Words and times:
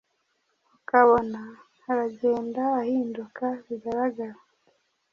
ukabona 0.77 1.41
aragenda 1.91 2.63
ahinduka 2.81 3.45
bigaragara 3.65 4.39